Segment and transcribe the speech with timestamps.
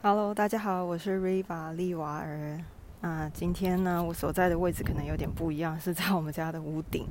[0.00, 2.56] Hello，大家好，我是 Riva 利瓦尔。
[3.00, 7.04] 那今天呢，我所在的位置可能有点不一样，是在我们家的屋顶。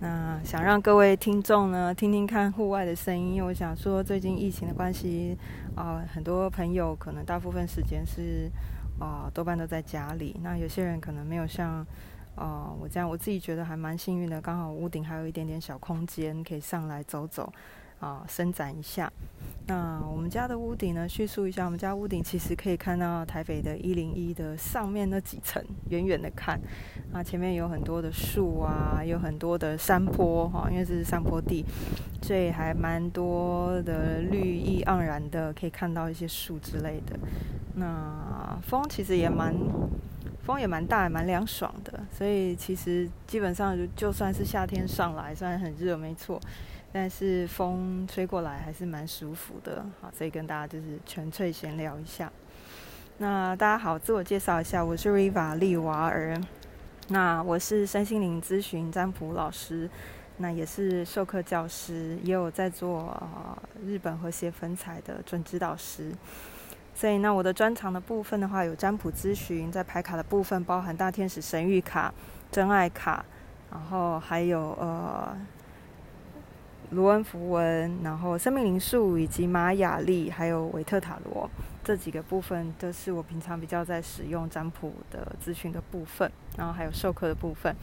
[0.00, 5.34] 那想让各位听众呢，听听看户外的声音，我想说，最近疫情的关系，
[5.74, 8.50] 啊，很多朋友可能大部分时间是
[8.98, 10.38] 啊，多半都在家里。
[10.42, 11.86] 那有些人可能没有像
[12.34, 17.50] 啊我这样，我自己觉得还蛮幸运的，刚好屋顶还有一点点小空间，可以上来走走。
[18.00, 19.12] 啊，伸展一下。
[19.66, 21.08] 那我们家的屋顶呢？
[21.08, 26.60] 叙述一下，我们家屋顶其实可以看到台北的一零一的上面那几层，远远的看，
[27.12, 31.64] 啊，前面有很多的树啊，有很多的山坡哈，因为这是山坡地，
[32.20, 37.16] 所以还蛮多的绿意盎然的，可以看到一些树之类的。
[37.74, 39.54] 那风其实也蛮，
[40.42, 46.40] 风也蛮大，蛮凉爽的，所以其实基本上就算是夏天上来，虽然很热，没错。
[46.92, 52.30] 但是风吹过来还是蛮舒服的，好，所以跟大家就是纯粹闲聊一下。
[53.18, 56.36] 那大家好，自我介绍一下，我是 Riva 利瓦尔。
[57.06, 59.88] 那我是身心灵咨询占卜老师，
[60.38, 63.22] 那也是授课教师，也有在做
[63.86, 66.12] 日本和谐粉彩的准指导师。
[66.92, 72.12] 所以那我的专长的部分的话，有占卜咨询，在牌卡的部分包含大天使神谕卡、
[72.50, 73.24] 真爱卡，
[73.70, 75.36] 然后还有呃。
[76.90, 81.48] 卢恩符文，然后生命灵数，以及玛雅历，还有维特塔罗
[81.84, 87.74] 这几个部分，都是我平常比较在使用占卜的咨询的部分，然后还有授课的部分。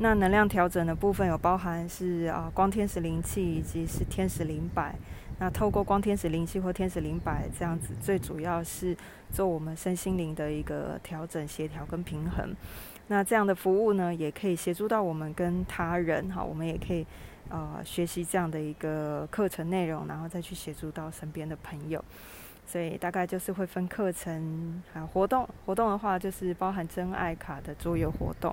[0.00, 4.96] 那能量调整的部分有包含是啊光天使灵气，以及是天使灵摆。
[5.38, 8.96] 那透过光天使灵气或天使灵摆这样子，最主要是
[9.30, 12.52] 做我们身心灵的一个调整、协调跟平衡。
[13.06, 17.06] 那这样的服务呢，也可以协助到我们跟他人，哈，我们也可以。
[17.48, 22.04] 呃，学习这样的一个课程内容，然后再去协助到身边的朋友，
[22.66, 25.48] 所以大概就是会分课程还有活动。
[25.64, 28.52] 活动的话，就是包含真爱卡的桌游活动，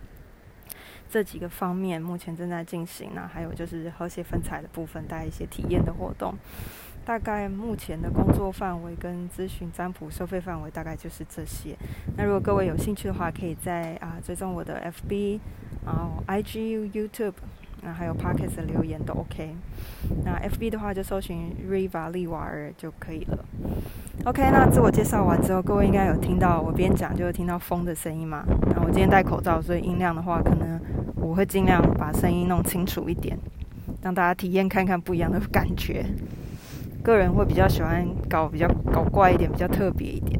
[1.10, 3.10] 这几个方面目前正在进行。
[3.16, 6.36] 那还有就是和谐分彩的部分，带一些体验的活动。
[7.04, 11.76] 大概目前的工作范围跟咨询占卜收费范围大概就是这些。
[12.16, 14.80] 那如果各位有兴趣的话，可以在啊追踪我的
[15.10, 15.40] FB，
[15.84, 17.34] 然后 IG、YouTube。
[17.84, 19.56] 那还有 Pockets 的留言都 OK。
[20.24, 23.46] 那 FB 的话就搜寻 Riva 利瓦尔就可以了。
[24.26, 28.44] OK，那自我介绍完之后，各位应该有听到我边讲就会听到风的声音嘛？
[28.74, 30.80] 那我今天戴口罩，所以音量的话，可能
[31.16, 33.38] 我会尽量把声音弄清楚一点，
[34.02, 36.06] 让大家体验看看不一样的感觉。
[37.04, 40.40] 个人会比较喜欢搞比较搞怪一点，比较特别一点。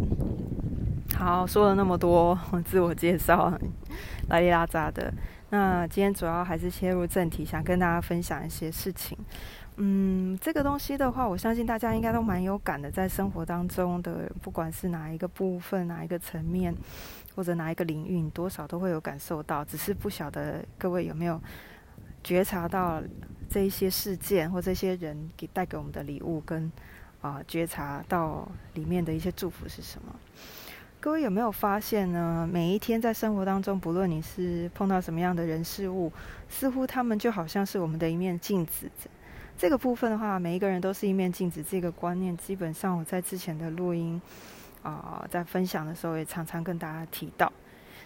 [1.18, 3.52] 好，说了那么多自我介绍，
[4.30, 5.14] 拉里拉扎的。
[5.54, 9.16] 那今天主要还是切入正题，想跟大家分享一些事情。
[9.76, 16.76] 嗯，这个东西的话，我相信大家应该都蛮有感的，在生活当中的，不管是哪一个部分、哪一个层面，
[17.36, 19.64] 或者哪一个领域，多少都会有感受到。
[19.64, 21.40] 只是不晓得各位有没有
[22.24, 23.00] 觉察到
[23.48, 26.72] 这一些事件或这些人给带给我们的礼物，跟
[27.22, 30.16] 啊觉察到里面的一些祝福是什么？
[31.04, 32.48] 各位有没有发现呢？
[32.50, 36.10] 每一天在生活当中，不论你是碰到什么样的人事物，
[36.48, 38.90] 似乎他们就好像是我们的一面镜子。
[39.58, 41.62] 这个部分的话，每一个人都是一面镜子。
[41.62, 44.22] 这个观念，基本上我在之前的录音
[44.82, 47.52] 啊，在分享的时候也常常跟大家提到。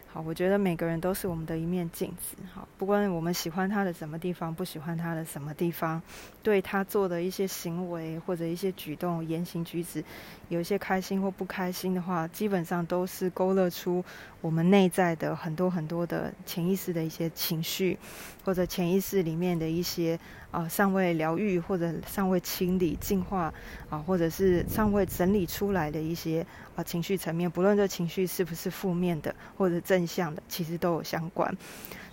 [0.10, 2.36] 好，我觉得每个人都是我们的一面镜子。
[2.54, 6.02] 好，不管我们喜欢他的什么地方，不喜欢他的什么地方，
[6.42, 10.04] 对他做的一些行为或者一些举动、言行举止，
[10.48, 14.04] 有一些开心或不开心的话，基本上都是勾勒出
[14.42, 18.00] 我们内在的很多很多的潜意识的一些情绪，
[18.44, 20.18] 或者潜意识里面的一些
[20.50, 23.54] 啊尚未疗愈或者尚未清理净化
[23.90, 26.44] 啊，或者是尚未整理出来的一些
[26.76, 30.07] 啊情绪层面，不论这情绪是不是负面的或者正。
[30.08, 31.54] 正向的其实都有相关，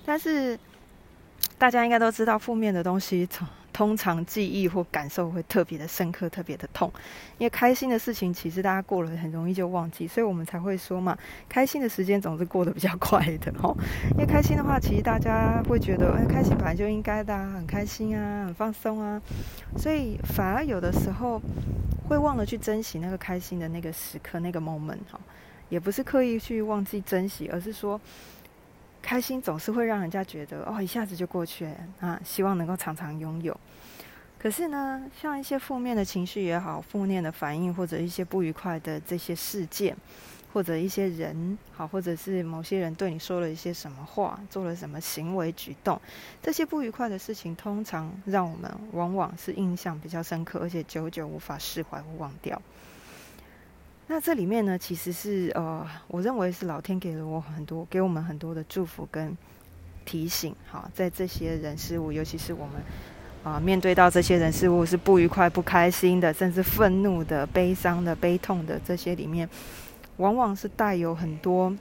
[0.04, 0.58] 但是
[1.56, 6.92] 大家应该都知道，负面的东西通通常记忆或感受会特别的深刻，特别的痛。
[7.38, 11.16] 因为开心的事情，其实大家过了很容易就忘记，所以我们才会说嘛，
[11.48, 13.72] 开心的时间总是过得比较快的哈。
[14.12, 19.22] 因为开心的话，其实大家会觉得，哎，开心本来就应该的，很开心啊，很放松啊，
[19.76, 21.40] 所以反而有的时候
[22.08, 25.20] 会忘了去珍惜那个开心的那个时刻，那个 moment 哈。
[25.68, 28.00] 也不是刻意去忘记珍惜，而是说，
[29.02, 33.58] 开心总是会让人家觉得哦，一下子就过去了啊，希望能够常常拥有。
[34.38, 39.96] 可是呢，像一些负面的情绪也好，负面的反应或者一些不愉快的这些事件，
[40.52, 45.98] 或者一些人好，或者是某些人对你说了一些什么话，做了什么行为举动，
[46.42, 52.60] 这些不愉快的事情，通常让我们往往是印象比较深刻，而且久久无法释怀或忘掉。
[54.06, 59.34] 那这里面呢，其实是呃，我认为是老天给了我很多，给我们很多的祝福跟
[60.04, 60.54] 提醒。
[60.66, 62.74] 好，在这些人事物，尤其是我们
[63.42, 69.48] 啊，面对到这些人事物是不愉快、不开心的，甚至愤怒的、悲伤的、悲痛的这些里面，
[70.18, 71.74] 往往是带有很多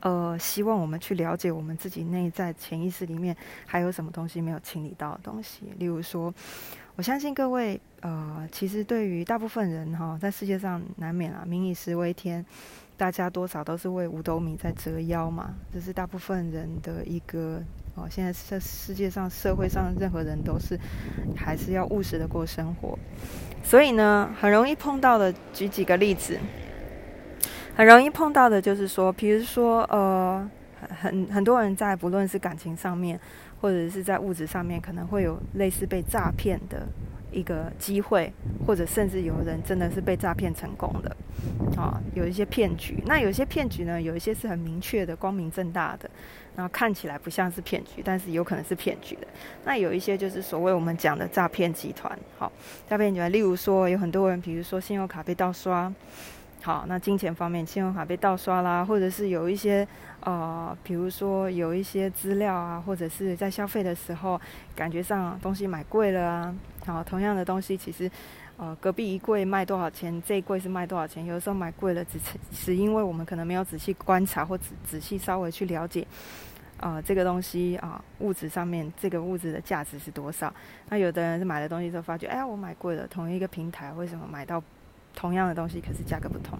[0.00, 3.34] 呃，希望我们去了解我们自己内在潜意识里面
[3.64, 6.34] 还有什么东西没有清理到的东西，例如说。
[6.96, 12.44] 我相信各位，呃，其实对于大部分人哈，在世界上难免啊，民以食为天，
[12.96, 17.60] 大家多少都是为五斗米在折腰嘛，这是大部分人的一个
[17.96, 18.06] 哦。
[18.08, 20.78] 现在在世界上，社会上任何人都是
[21.36, 22.96] 还是要务实的过生活，
[23.64, 26.38] 所以呢，很容易碰到的，举几个例子，
[27.74, 30.48] 很容易碰到的就是说，比如说，呃，
[31.00, 33.18] 很很多人在不论是感情上面。
[33.60, 36.86] 或者是在物质上面可能会有类似被诈骗的
[37.32, 38.30] 一个机会，
[38.66, 41.16] 或者甚至有人真的是被诈骗成功的，
[41.74, 43.02] 啊，有一些骗局。
[43.06, 46.10] 那有些骗局呢，有一些是很明确的、光明正大的，
[46.54, 49.26] 然后看起来不像是骗局，但是有可能是骗局的。
[49.64, 52.52] 那有一些就是所谓我们讲的诈骗集团，好，
[52.86, 55.90] 诈骗集团，例如说有很多人，比如说信用卡被盗刷。
[56.62, 59.86] 好，那金钱方面，信用卡被盗刷啦，或者是有一些
[60.24, 64.40] 呃，比如说有一些资料啊，或者是在消费的时候，
[64.74, 66.54] 感觉上东西买贵了啊。
[66.86, 68.10] 好，同样的东西，其实
[68.56, 71.24] 呃，隔壁一柜卖多少钱，这一柜是卖多少钱？
[71.26, 76.06] 有的时候买贵了，只是是因为我们可能没有仔细观察或仔仔细稍微去了解，
[76.80, 80.52] 啊，这个东西啊，物质上面这个物质的价值是多少？
[80.88, 84.62] 那有的人是买了东西之后发觉，哎，我买贵了，同一个平台为什么买到？
[85.16, 86.58] 同样的东西，可是价格不同，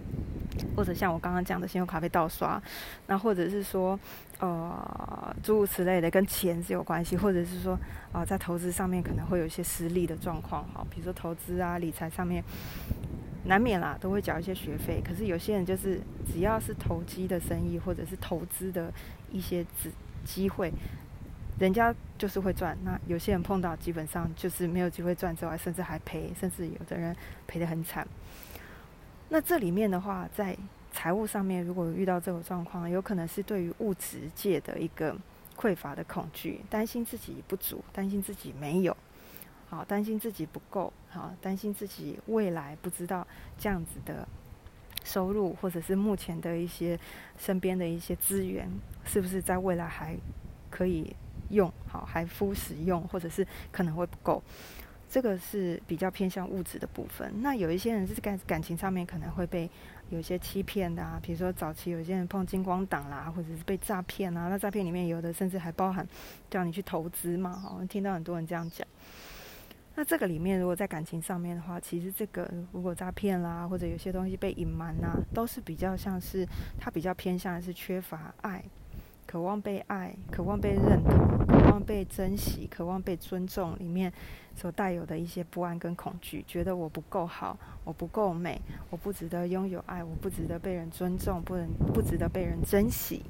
[0.77, 2.63] 或者像我刚刚讲的信用卡被盗刷，
[3.07, 3.99] 那或者是说，
[4.39, 7.79] 呃，诸如此类的，跟钱是有关系，或者是说，
[8.13, 12.43] 啊，在投资上面可能会有一些失利的状况，哈，比如说投资啊、理财上面，
[13.45, 15.03] 难免啦，都会缴一些学费。
[15.05, 16.01] 可是有些人就是
[16.33, 18.93] 只要是投机的生意，或者是投资的
[19.31, 19.91] 一些机
[20.25, 20.73] 机会，
[21.59, 22.77] 人家就是会赚。
[22.85, 27.15] 那有些人碰到基本上就是没有机会赚之外，甚至还赔，甚至有的人
[27.47, 28.07] 赔得很惨。
[29.35, 30.57] 那这里面的话，在
[30.93, 35.13] 财务上面，如果遇到这种状况，有可能是对于物质界的一个
[35.57, 38.97] 匮乏的恐惧，担心自己不足，担心自己没有，
[39.69, 43.27] 好，担心自己不够，好，担心自己未来不知道
[43.59, 44.25] 这样子的
[45.03, 46.97] 收入，或者是目前的一些
[47.37, 48.71] 身边的一些资源，
[49.05, 50.17] 是不是在未来还
[50.71, 51.13] 可以
[51.51, 54.41] 用，好，还敷使用，或者是可能会不够。
[55.15, 57.33] 这个是比较偏向物质的部分。
[57.41, 59.71] 那有一些人是感感情上面可能会被
[60.11, 64.49] 有一些欺骗的啊，比如说早期有些人碰金光党啦，或者是被诈骗啊。
[64.49, 66.05] 那诈骗里面有的甚至还包含
[66.51, 68.85] 叫你去投资嘛，哈，听到很多人这样讲。
[69.95, 76.45] 那这个里面如果在感情上面的话，其实这个如果诈骗啦，或者有些东西被隐瞒呐，都是比较像是
[76.77, 78.65] 他比较偏向的是缺乏爱。
[79.27, 84.13] 渴望被爱，渴望被认同，渴望被珍惜，渴望被尊重，里面
[84.55, 88.61] 所带有的一些不安跟恐惧，觉得我不够好，我不够美，
[88.91, 93.23] 我不值得拥有爱，我不值得被人尊重，不能不值得被人珍惜，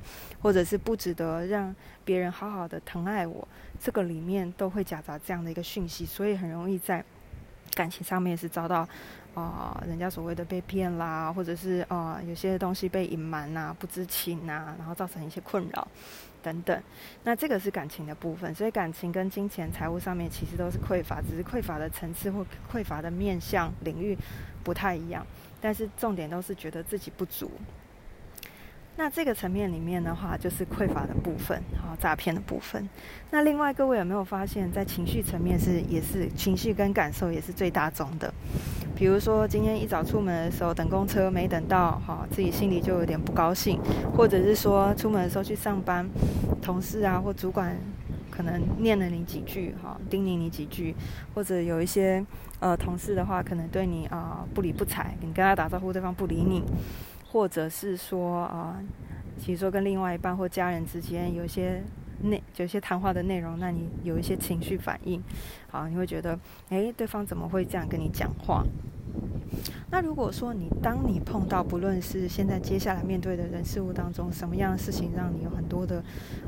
[0.43, 1.75] 或者是不值得让
[2.05, 3.47] 别人好好的疼爱我，
[3.81, 7.03] 这个里面都会夹杂这样的一个讯息，所以很容易在
[7.75, 8.87] 感情上面是遭到。
[9.35, 15.89] 啊，人家所谓的被骗啦，或者是啊，有些东西被隐瞒呐，不知情呐，然后造成一些困扰
[16.41, 16.83] 等等。
[17.25, 24.17] 那这个是感情的部分，所以感情跟金钱、财务上面其实都是匮乏，只是匮乏的层次或匮乏的面向领域
[24.63, 25.27] 不太一样，
[25.61, 27.51] 但是重点都是觉得自己不足。
[28.97, 32.89] 那这个层面里面的话，就是匮乏的部分，好诈骗的部分。
[33.31, 38.33] 那另外各位有没有发现，在情绪层面是也是情绪跟感受也是最大宗的。
[38.95, 43.77] 比如说今天一早出门的时候等公车没等到，哈自己心里就有点不高兴；
[44.17, 46.09] 或者是说出门的时候去上班，
[46.63, 47.77] 同事啊或主管
[48.31, 50.95] 可能念了你几句，哈叮咛你几句；
[51.35, 52.25] 或者有一些
[52.61, 56.63] 呃同事的话，可能对你啊不理不睬，你跟他打招呼，对方不理你。
[57.35, 58.81] 或者是说啊，
[59.37, 61.83] 其实说跟另外一半或家人之间有一些
[62.23, 65.21] 内有一些谈话的内容，那你有一些情绪反应，
[65.69, 66.39] 好，你会觉得，
[66.69, 68.63] 哎，对方怎么会这样跟你讲话？
[69.91, 76.05] 那如果说你当你碰到不论是现在接下来面对的人事物当中，什么样的事情让你有很多的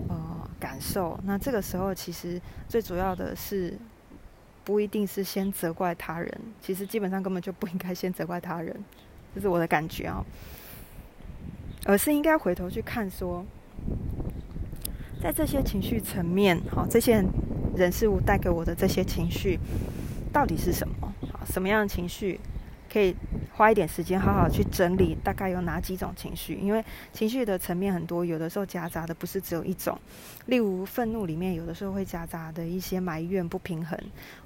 [0.08, 3.76] 呃感受，那这个时候其实最主要的是
[4.62, 8.72] 不一定是先责怪他人，其实基本上根本就不应该先责怪他人，
[9.34, 10.24] 这是我的感觉啊。
[11.86, 13.46] 而是应该回头去看，说，
[15.22, 17.24] 在这些情绪层面，好，这些
[17.76, 19.58] 人事物带给我的这些情绪，
[20.32, 20.94] 到底是什么？
[21.32, 22.40] 好，什么样的情绪
[22.96, 23.14] 可以
[23.52, 26.54] 花一点时间好好去整理，大概有哪几种情绪？
[26.54, 30.00] 因为情绪的层面很多，有的时候夹杂的不是只有一种。
[30.46, 33.98] 例如愤怒里面，有的时候会夹杂的一些埋怨、不平衡，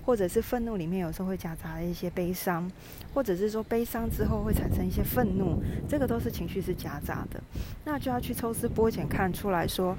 [0.04, 2.68] 或者是愤怒里面有时候会夹杂的一些悲伤，
[3.14, 7.40] 或者是说悲伤之后会产生一些愤怒，这个都是情绪是夹杂的。
[7.84, 9.96] 那就要去抽丝剥茧，看出来说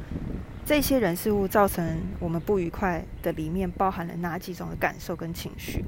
[0.65, 5.85] 这些人事物造成我们不愉快的里面包含了哪几种的感受跟情绪。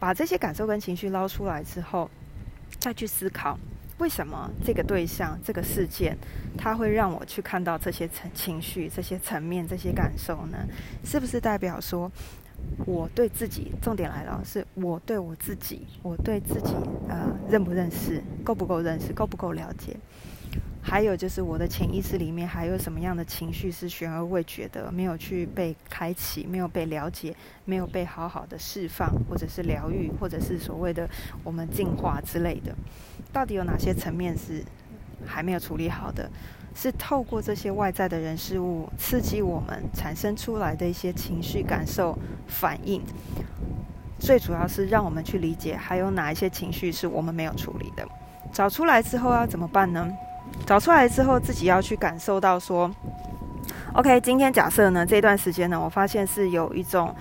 [0.00, 2.10] 把这些感受跟情绪捞出来之后，
[2.80, 3.56] 再去思考
[3.98, 6.16] 为什么这个对象、这个事件，
[6.56, 10.66] 它会让我去看到这些层情绪、这些层面、这些感受呢？
[11.04, 12.10] 是不是代表说
[12.86, 13.72] 我对自己？
[13.82, 16.74] 重点来了，是我对我自己，我对自己
[17.08, 19.94] 呃认不认识，够不够认识，够不够了解？
[20.82, 27.34] 还有就是我的潜意识里面还有什么样的情绪是悬而未决的，没有去被开启，没有被了解，
[27.64, 31.08] 没有被好好的释放，或者是疗愈，或者是所谓的
[31.44, 32.74] 我们进化之类的，
[33.32, 34.64] 到底有哪些层面是
[35.26, 36.30] 还没有处理好的？
[36.74, 43.02] 是透过这些外在的人事物刺激我们产生出来的一些情绪感受反应，
[44.18, 48.08] 最主要是让我们去理解还有哪一些情绪是我们没有处理的，
[48.52, 50.08] 找出来之后要怎么办呢？
[50.66, 52.90] 找出来之后，自己要去感受到说
[53.94, 57.14] ，OK，今天假设呢这段时间呢，我发现是有一种，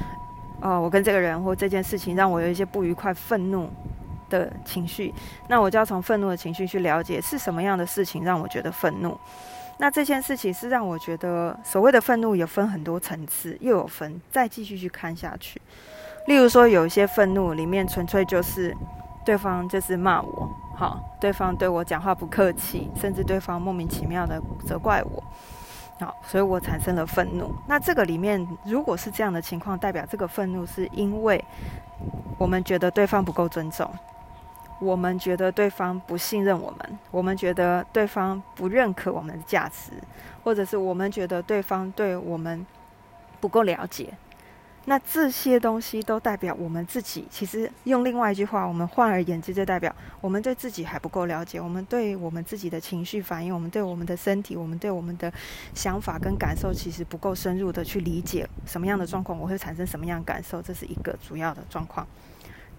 [0.59, 3.69] 呃，我跟这个人或这件事情让我有一些不愉快、愤怒
[4.29, 5.13] 的情绪，
[5.48, 9.17] 那我就要从愤怒的情绪去了解是什么样的事情让我觉得愤怒。
[9.81, 15.62] 那这件事情是让我觉得所谓的愤怒有分很多层次，又有分，再继续去看下去。
[16.27, 18.75] 例如说，有一些愤怒里面纯粹就是
[19.25, 20.53] 对方就是骂我。
[20.79, 25.21] 好，对方对我讲话不客气，甚至对方莫名其妙的责怪我，
[26.00, 27.53] 好，所以我产生了愤怒。
[27.67, 31.43] 那这个里面，如果是这样的情况，代表这个愤怒是因为
[32.38, 33.91] 我们觉得对方不够尊重，
[34.79, 39.91] 我们觉得对方不信任我们，我们觉得对方不认可我们的价值，
[40.45, 42.65] 或者是我们觉得对方对我们
[43.41, 44.13] 不够了解。
[44.89, 47.24] 那这些东西都代表我们自己。
[47.29, 51.62] 其实用另外一句话，我们换而言之，就代表我们对自己还不够了解。
[51.62, 55.31] 我们对我们自己的情绪反应，我们对我们的身体，我们对我们的
[55.75, 62.08] 想法跟感受，其实不够深入的去理解什么样的状况我会产生什么样的感受，这是一个主要的状况。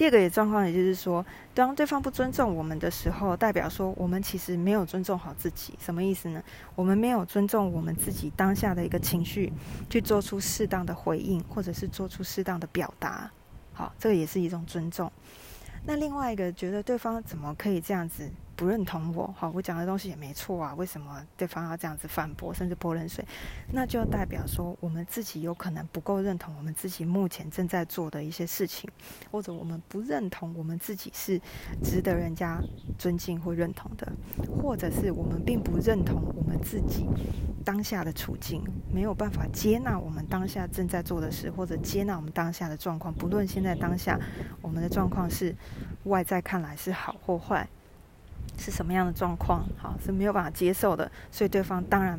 [0.00, 5.74] 第二个也状况，也就是说，当对方不尊重我们的时候，代表说我们其实没有尊重好自己。
[5.78, 6.42] 什么意思呢？
[6.74, 9.52] 我们没有尊重我们自己当下的一个情绪，
[9.90, 13.30] 去做出适当的回应，或者是做出适当的表达。
[13.74, 15.12] 好，这个也是一种尊重。
[15.84, 18.26] 那另外一个，觉得对方怎么可以这样子？
[18.60, 23.24] 不认同我，好，我讲的东西也没错啊，为什么对方要这样子反驳，甚至泼冷水？
[23.72, 28.22] 那就代表说，我们自己有可能不够认同我们自己目前正在做的。
[28.22, 28.90] 一些事情，
[29.30, 31.40] 或者我们不认同我们自己是
[31.82, 32.60] 值得人家
[32.98, 34.12] 尊敬或认同的，
[34.62, 37.06] 或者是我们并不认同我们自己
[37.64, 38.12] 当下的。
[38.12, 38.62] 处境，
[38.92, 41.32] 没有办法接纳我们当下正在做的。
[41.32, 42.76] 事，或者接纳我们当下的。
[42.76, 44.20] 状况，不论现在当下
[44.60, 44.90] 我们的。
[44.90, 45.54] 状况是
[46.04, 47.66] 外在看来是好或坏。
[48.58, 49.64] 是什么样的状况？
[49.76, 52.18] 好是没有办法接受的，所以对方当然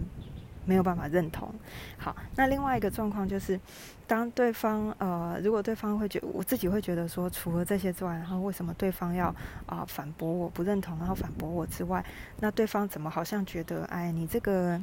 [0.66, 1.54] 没有办法认同。
[1.98, 3.60] 好，那另外一个状况就是，
[4.06, 9.34] 当对方呃，如果对方会觉，我自己会觉得说，除了这些之外，然后为什么对方要
[9.66, 12.04] 啊反驳我不认同，然后反驳我之外，
[12.40, 14.80] 那对方怎么好像觉得，哎，你这个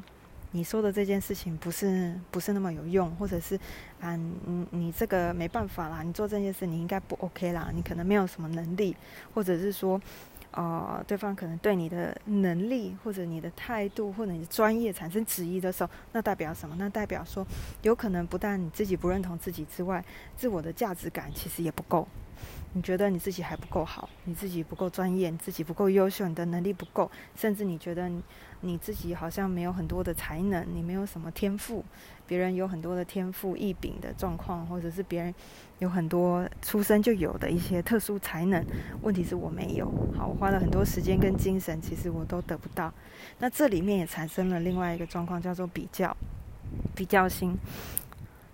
[0.50, 3.59] 你说的这件事情不是不是那么有用，或者是
[4.00, 8.97] 啊，你你这个没办法啦，你做这件事你应该不 OK 啦，你可能没有什么能力，
[9.33, 10.00] 或者是说。
[10.52, 16.75] 哦，对方可能对你的能力或者你的态度或者你的专业产生质疑的时候，那代表什么？
[16.78, 17.47] 那代表说，
[17.83, 20.05] 有可能不但你自己不认同自己之外，
[20.37, 22.09] 自我的价值感其实也不够。
[22.73, 28.11] 你觉得你自己还不够好，你自己不够专业，你自己不够优秀，你的能力不够，甚至你觉得
[28.61, 31.85] 你自己好像没有很多的才能，你没有什么天赋，
[32.27, 35.35] 别人有很多的天赋异禀的状况，或者是别人
[35.79, 38.65] 有很多出生就有的一些特殊才能，
[39.03, 39.87] 问题是我没有。
[40.17, 42.93] 好，我花了很多时间跟精神，其实我都得不到。
[43.38, 46.17] 那这里面也产生了另外一个状况，叫做比较，
[46.95, 47.57] 比较心。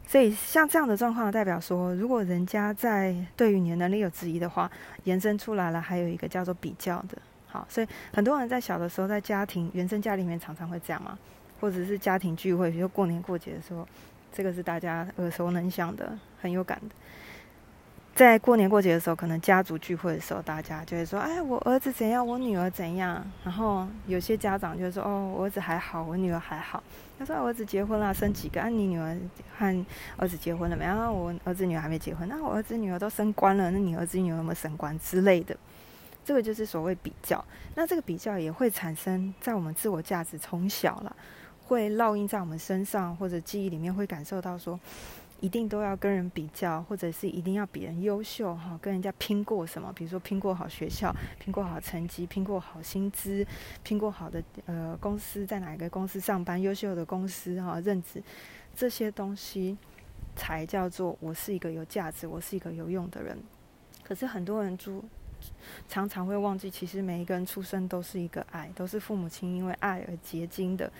[0.06, 4.70] 所以像这样的状况，代表说，如果人家在对于你的能力有质疑的话，
[5.04, 7.16] 延伸出来了，还有一个叫做比较的。
[7.54, 11.16] 好，所以很多人在小的时候，在家庭原生家里面常常会这样嘛，
[11.60, 13.86] 或者是家庭聚会，比如过年过节的时候，
[14.32, 16.96] 这个是大家耳熟能详的，很有感的。
[18.12, 26.82] 在过年过节的时候，可能家族聚会的时候，大家就会说：“哎，我儿子怎样，我女儿怎样。”然后有些家长就说：“哦，我儿子还好，我女儿还好。”
[27.20, 28.60] 他说：“儿子结婚了，生几个？
[28.60, 29.16] 啊，你女儿
[29.56, 30.84] 和儿子结婚了没？
[30.84, 32.28] 啊，我儿子女儿还没结婚。
[32.28, 35.56] 那我儿子女儿都升官了，那你儿子女儿有没有升官之类的？”
[36.24, 37.44] 这个就是所谓比较。
[37.74, 41.14] 那这个比较也会产生在我们自我价值从小了，
[41.66, 44.80] 会烙印在我们身上，或者记忆里面会感受到说。
[45.40, 49.92] 一定都要跟人比较，或者是一定要比人优秀哈，跟人家拼过什么？
[49.92, 53.46] 比如说拼过好学校，拼过好成绩，拼过好薪资，
[53.82, 58.22] 拼过好的呃公司，在哪一个公司上班，优秀的公司哈，任职
[58.74, 59.76] 这些东西
[60.34, 63.36] 才叫做我是一个有价值，我是一个有用的人。
[64.02, 65.04] 可是很多人就
[65.88, 70.90] 常常会忘记，其实每一个人出生都是一个爱，都是父母亲因为爱而结晶的。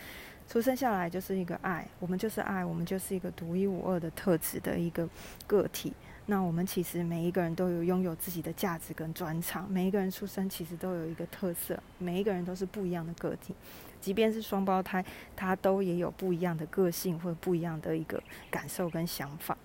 [0.46, 5.08] 出生下来就是一个爱，我们就是爱，我们就是一个独一无二的特质的一个
[5.46, 5.92] 个体。
[6.26, 13.54] 那我们其实每一个人都有拥有自己的价值跟专长，每一个人出生其实都有一个特色，每一个人都是不一样的个体。
[14.00, 15.02] 即便是双胞胎，
[15.34, 19.56] 他都也有不一样的个性或者不一样的一个感受跟想法。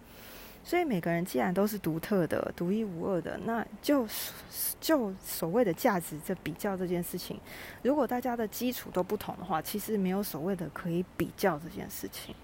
[0.64, 4.08] 所以每个人既然都是独特的、独一无二的，那就
[4.80, 7.40] 就所谓的价值这比较这件事情，
[7.82, 12.36] 如果大家的基础都不同的话，其实没有所谓的可以比较这件事情。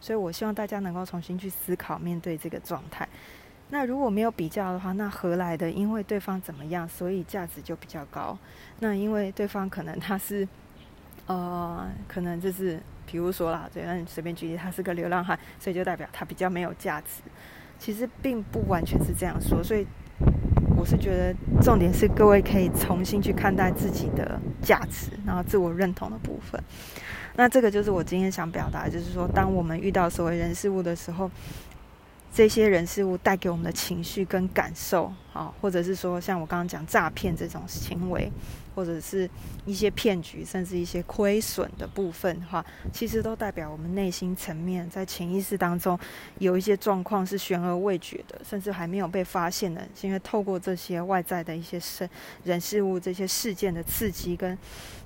[0.00, 3.08] 所以我希望大家能够重新去思考，面对这个状态。
[3.70, 5.70] 那如果没有比较的话，那何来的？
[5.70, 8.36] 因为对方怎么样，所以价值就比较高。
[8.80, 10.48] 那因为对方可能他是，
[11.26, 17.20] 呃，可能就是比如说啦，对，那你随便举例，他是个流浪汉，所以就代表他比较没有价值。
[17.78, 19.86] 其实并不完全是这样说，所以
[20.76, 26.62] 我是觉得重点是各位可以重新去看待自己的价值，然后自我认同的部分。
[27.36, 31.30] 那这个就是我今天想表达，就是说，当我们遇到所谓人事物的时候，
[32.32, 38.30] 这些人事物带给我们的情绪跟感受，啊，或者是说像我刚刚讲诈骗这种行为。
[38.78, 39.28] 或者是
[39.66, 45.98] 一些骗局，甚至一些亏损的部分，哈，其实都代表我们内心层面在潜意识当中
[46.38, 49.84] 有一些状况是悬而未决的，甚至还没有被发现的。
[49.96, 52.08] 是因为透过这些外在的一些事、
[52.44, 54.56] 人、事物这些事件的刺激，跟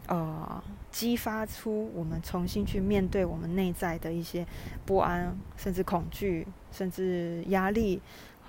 [0.07, 4.47] 呃激发出我们重新去面对我们内在的一些
[4.85, 8.03] 不安，甚至恐惧，甚至压力。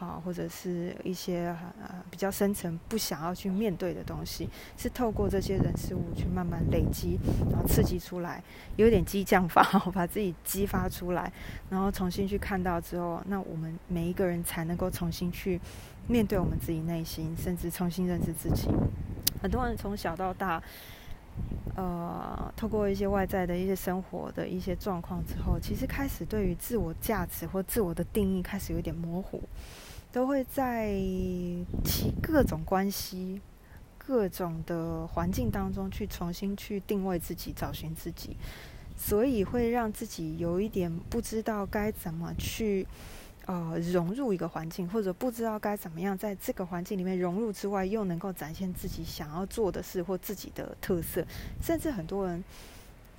[0.04, 7.18] 啊，或者是一些呃比较深层不想要去面对的东西，是透过这些人事物去慢慢累积，
[7.50, 8.44] 然后刺激出来，
[8.76, 9.64] 有点激将法，
[9.96, 11.32] 把自己激发出来，
[11.70, 15.60] 然后重新去看到之后，那我们每一个人才能够重新去
[16.08, 18.68] 面对我们自己内心，甚至重新认识自己。
[19.42, 20.62] 很多人从小到大。
[21.76, 29.42] 呃，透过一些外在的一些生活的一些状况之后，其实开始对于自我价值或自我的定义开始有点模糊，
[30.14, 30.92] 都会在
[31.84, 33.42] 其各种关系、
[33.98, 38.38] 各种的环境当中去重新去定位自己、找寻自己，
[38.96, 42.88] 所以会让自己有一点不知道该怎么去。
[43.46, 51.26] 呃，融入一个环境，或者不知道该怎么样在这个环境里面融入之外，又能够展现自己想要做的事或自己的特色。
[51.62, 52.42] 甚至很多人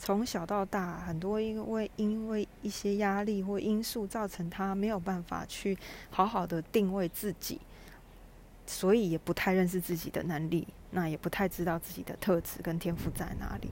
[0.04, 5.78] 从小到大，很多因为因为一些压力或因素，造成他没有办法去
[6.10, 7.58] 好好的定位自己，
[8.66, 13.70] 所以也不太认识自己的能力，那也不太知道自己的特质跟天赋在哪里。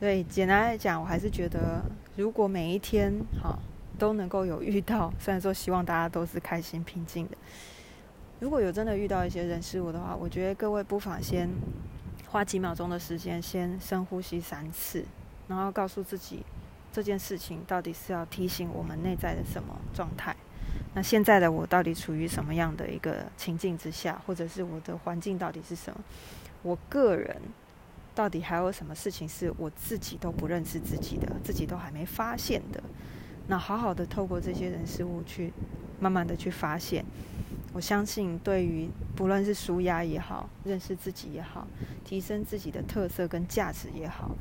[0.00, 1.84] 所以简单来讲，我还是觉得，
[2.16, 3.12] 如果每一天
[3.42, 3.58] 哈。
[3.98, 7.36] 都能够有遇到，虽然说希望大家都是开心平静的。
[8.38, 11.50] 如果有真的遇到一些人事物的话，我觉得各位不妨先
[12.30, 15.04] 花几秒钟的时间，先深呼吸三次，
[15.48, 16.44] 然后告诉自己
[16.92, 20.36] 这件事情到底是要提醒我们内在的什么状态。
[20.94, 26.00] 那现在的我到底处于什么样的一个情境之下，或者是我的环境到底是什么？
[26.62, 27.34] 我个人
[28.14, 32.82] 到底还有什么事情是我自己都不认识自己的，自己都还没发现的？
[33.46, 35.50] 那好好的透过这些人事物去，
[35.98, 37.02] 慢慢的去发现，
[37.72, 41.66] 我相信对于不论是舒压也好，认识自己也好，
[42.04, 44.34] 提升自己的特色跟价值也好，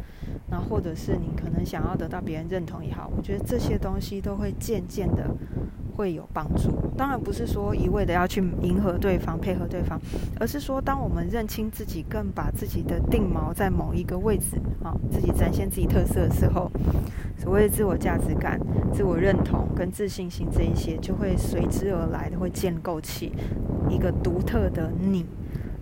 [0.50, 5.36] 那或者是你可能想要得到别人认同也好，我觉得这些东西都会渐渐的。
[5.98, 10.00] 会有帮助，当然不是说一味的要去迎合对方、配合对方，
[10.40, 16.72] 而是说，当我们认清自己，更把自己的定锚在某一个位置，啊，自己展现自己特色的时候，
[17.36, 18.60] 所谓的自我价值感、
[18.94, 23.34] 自我认同跟自信心这一些，就会随之而来的，会建构起
[23.90, 25.26] 一个独特的你、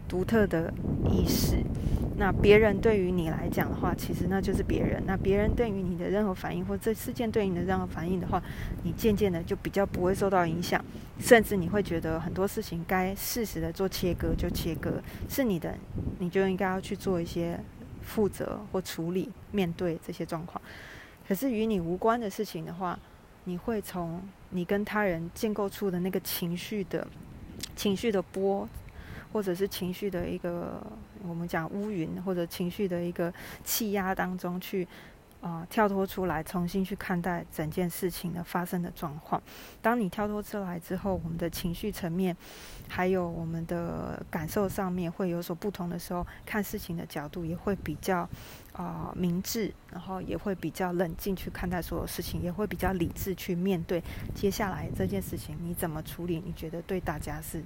[0.08, 0.73] 独特的
[1.04, 1.58] 意识。
[2.17, 5.04] 那别人对于你来讲的话，其实那就是别人。
[5.06, 8.41] 那别人对于你的任何反应，或这事件对你的任何反应的话，
[8.84, 10.84] 你渐渐的就比较不会受到影响，
[11.19, 15.75] 甚至你会觉得很多事情该适时的做切割就切割，是你的，
[16.19, 17.60] 你就应该要去做一些
[18.01, 20.62] 负责或处理，面对这些状况。
[21.28, 22.97] 可是与你无关的事情的话，
[23.43, 27.06] 你会从你跟他人建构出的那个情绪的
[27.75, 28.67] 情绪的波。
[29.34, 30.82] 或者是情绪的一个
[31.27, 33.33] 我们讲乌云，或者情绪的一个
[33.63, 34.88] 气压当中去。
[35.41, 39.39] 啊，跳脱出来，重新去看待整件事情的发生的状况。
[39.79, 42.35] 当你跳脱出来之后，我们的情绪层面，
[42.88, 48.27] 还有我们的感受上面会有所不同的时候，看事情的角度也会比较
[48.73, 56.41] 啊明智，然后也会比较冷静去看待所有事情，也会比较理智去面对接下来这件事情你怎么处理？
[56.43, 57.63] 你觉得对大家是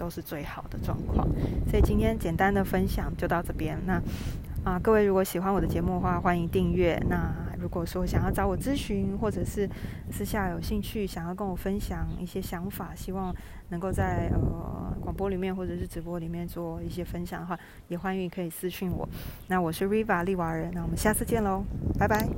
[0.00, 1.28] 都是最好的状况。
[1.68, 3.78] 所以今天简单的分享就到这边。
[3.86, 4.00] 那。
[4.62, 6.94] 啊，各位如果喜欢我的节目的话，欢迎订阅。
[7.08, 9.66] 那如果说想要找我咨询，或者是
[10.12, 13.34] 私下有兴趣想要跟我分享一些想法，希望
[13.70, 17.58] 能够在呃广播里面或者是直播里面做一些分享的话，
[17.88, 19.08] 也欢迎可以私讯我。
[19.48, 21.64] 那我是 Riva 利瓦人，那我们下次见喽，
[21.98, 22.28] 拜拜。